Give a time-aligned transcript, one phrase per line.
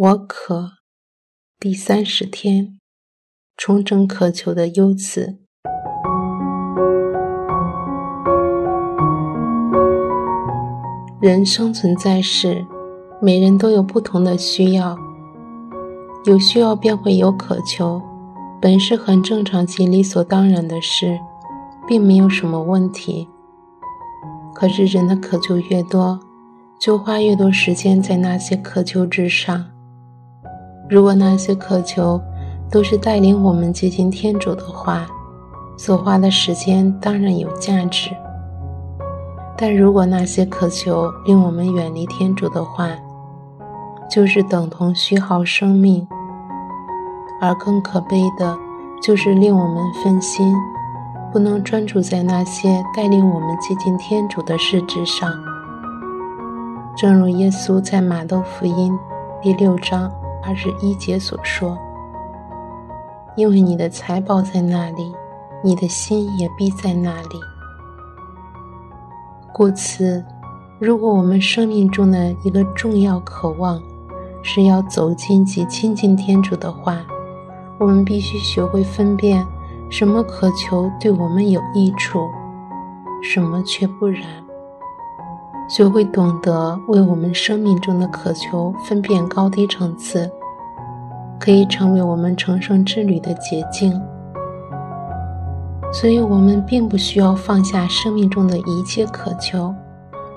[0.00, 0.74] 我渴，
[1.58, 2.78] 第三十天，
[3.56, 5.40] 重整渴求的优次。
[11.20, 12.64] 人生存在世，
[13.20, 14.96] 每人都有不同的需要，
[16.26, 18.00] 有需要便会有渴求，
[18.62, 21.18] 本是很正常及理所当然的事，
[21.88, 23.28] 并没有什么问题。
[24.54, 26.20] 可是人的渴求越多，
[26.78, 29.64] 就花越多时间在那些渴求之上。
[30.88, 32.18] 如果那些渴求
[32.70, 35.06] 都是带领我们接近天主的话，
[35.76, 38.10] 所花的时间当然有价值；
[39.54, 42.88] 但如果那些渴求令我们远离天主的话，
[44.10, 46.08] 就是等同虚耗生命。
[47.40, 48.58] 而更可悲的，
[49.02, 50.54] 就是令我们分心，
[51.30, 55.30] 不能专注在那些带领我们接近天主的事之上。
[56.96, 58.98] 正如耶稣在马窦福音
[59.42, 60.10] 第六章。
[60.48, 61.76] 二十一节所说
[63.36, 65.12] ：“因为你的财宝在那里，
[65.62, 67.38] 你的心也必在那里。”
[69.52, 70.24] 故此，
[70.78, 73.78] 如果我们生命中的一个重要渴望
[74.42, 76.96] 是要走进及亲近天主的话，
[77.78, 79.46] 我们必须学会分辨
[79.90, 82.26] 什么渴求对我们有益处，
[83.22, 84.22] 什么却不然。
[85.68, 90.32] 学会懂得为我们生命中的渴求分辨高低层次，
[91.38, 94.00] 可以成为我们成圣之旅的捷径。
[95.90, 99.74] 所以，我们并不需要放下生命中的一切渴求，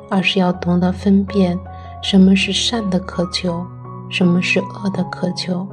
[0.10, 1.60] 而是要懂得分辨
[2.02, 3.66] 什么是善的渴求，
[4.10, 5.68] 什么是恶的渴求，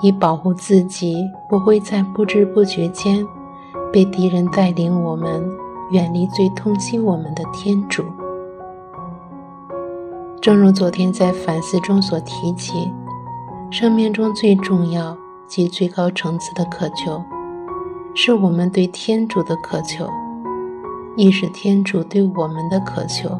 [0.00, 3.26] 以保护自己不会在不知不觉间
[3.92, 5.46] 被敌人带领我们
[5.90, 8.02] 远离最痛心我们的天主。
[10.40, 12.90] 正如昨天在反思中所提及，
[13.70, 15.14] 生命中最重要
[15.46, 17.22] 及最高层次的渴求，
[18.14, 20.08] 是我们对天主的渴求，
[21.16, 23.38] 亦是天主对我们的渴求。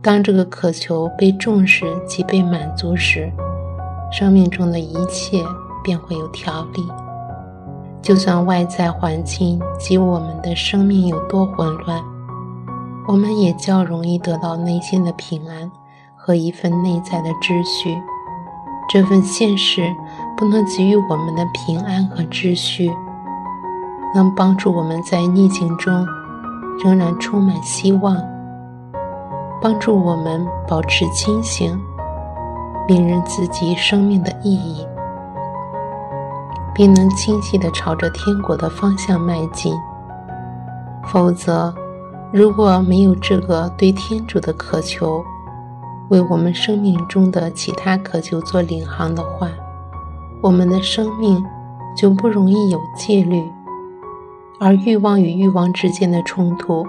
[0.00, 3.30] 当这个渴求被重视及被满足时，
[4.10, 5.44] 生命中的一切
[5.84, 6.82] 便会有条理。
[8.00, 12.02] 就算外在环境及我们的生命有多混乱。
[13.06, 15.70] 我们也较容易得到内心的平安
[16.16, 17.98] 和一份内在的秩序。
[18.92, 19.94] 这份现实
[20.36, 22.90] 不能给予我们的平安和秩序，
[24.12, 26.04] 能帮助我们在逆境中
[26.82, 28.16] 仍然充满希望，
[29.62, 31.80] 帮助我们保持清醒，
[32.84, 34.84] 辨认自己生命的意义，
[36.74, 39.72] 并能清晰地朝着天国的方向迈进。
[41.06, 41.72] 否则，
[42.32, 45.24] 如果没有这个对天主的渴求，
[46.10, 49.48] 为我们生命中的其他渴求做领航的话，
[50.42, 51.42] 我们的生命
[51.96, 53.42] 就不容易有戒律，
[54.58, 56.84] 而欲望与欲望之间的冲突，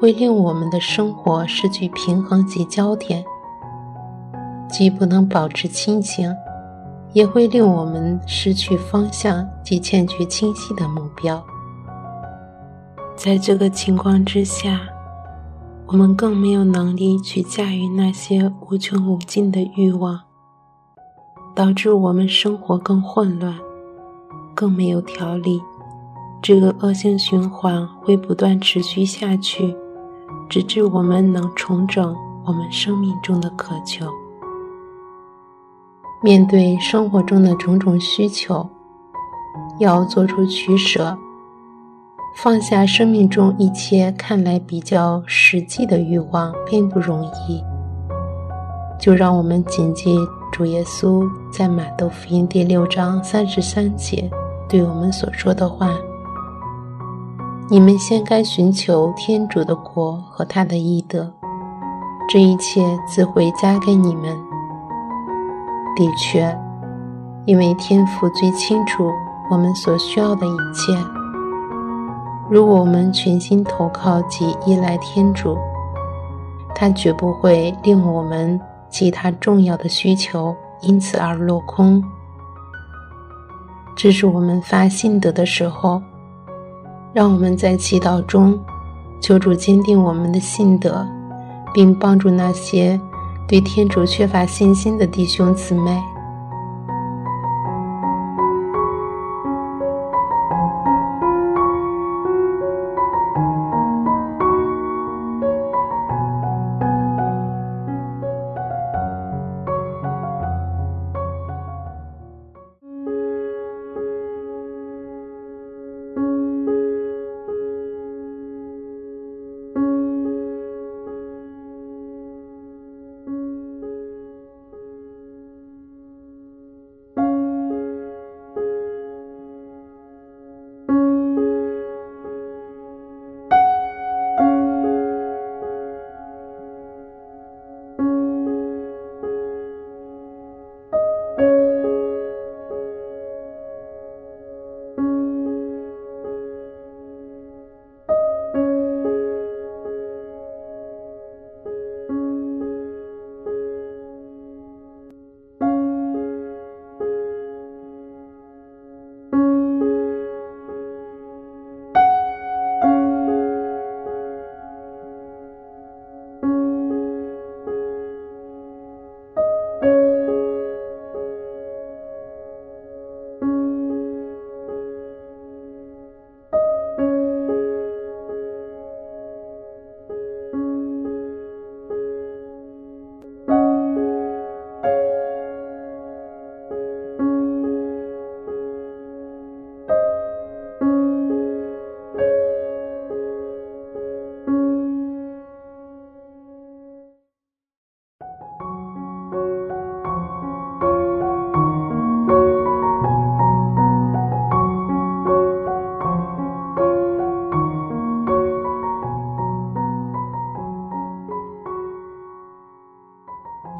[0.00, 3.24] 会令我们的生活失去平衡及焦点，
[4.68, 6.34] 既不能保持清醒，
[7.12, 11.40] 也会令我们失去方向及欠缺清晰的目标。
[13.14, 14.80] 在这个情况之下，
[15.86, 20.18] 我们更没有能力去驾驭那些无穷无尽的欲望，
[21.54, 23.54] 导致我们生活更混乱，
[24.54, 25.62] 更没有条理。
[26.42, 29.76] 这个恶性循环会不断持续下去，
[30.48, 34.06] 直至我们能重整我们生命中的渴求。
[36.22, 38.68] 面对生活中的种种需求，
[39.78, 41.16] 要做出取舍。
[42.34, 47.62] 放下生命中一切看来比较实际的欲望并不容易，
[48.98, 50.14] 就让我们谨记
[50.52, 54.28] 主耶稣在马窦福音第六章三十三节
[54.68, 55.94] 对我们所说的话
[57.70, 61.32] ：“你们先该寻求天主的国和他的义德，
[62.28, 64.36] 这一切自会加给你们。”
[65.96, 66.54] 的确，
[67.46, 69.08] 因为天父最清楚
[69.50, 71.23] 我们所需要的一切。
[72.50, 75.56] 如果我们全心投靠及依赖天主，
[76.74, 78.60] 他绝不会令我们
[78.90, 82.02] 其他重要的需求因此而落空。
[83.96, 86.02] 这是我们发信德的时候，
[87.12, 88.58] 让我们在祈祷中
[89.20, 91.06] 求主坚定我们的信德，
[91.72, 93.00] 并帮助那些
[93.48, 96.02] 对天主缺乏信心的弟兄姊妹。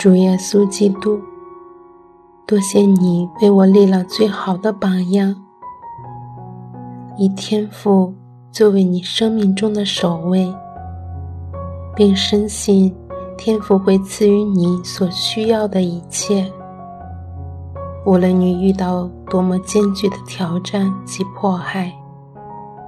[0.04, 1.18] 主耶稣基督，
[2.46, 5.34] 多谢你为我立了最好的榜样，
[7.16, 8.12] 以天赋
[8.52, 10.54] 作为你生命中的首位，
[11.96, 12.94] 并深信
[13.38, 16.52] 天赋会赐予你所需要的一切。
[18.04, 21.90] 无论你遇到多么艰巨的挑战及迫害，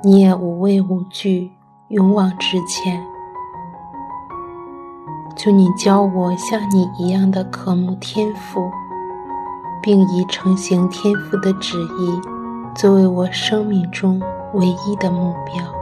[0.04, 1.50] 你也无畏无惧，
[1.88, 3.02] 勇往直前。
[5.46, 8.68] 求你教我像你一样的渴慕天赋，
[9.80, 12.20] 并以成型天赋的旨意
[12.74, 14.20] 作为我生命中
[14.54, 15.75] 唯一的目标。